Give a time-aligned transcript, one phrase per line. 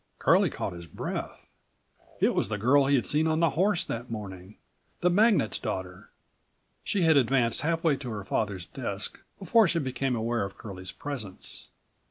[0.17, 1.45] Curlie caught his breath.
[2.19, 4.57] It was the girl he had seen on the horse that morning,
[5.01, 6.09] the magnate's daughter.
[6.83, 11.69] She had advanced halfway to her father's desk before she became aware of Curlie's presence.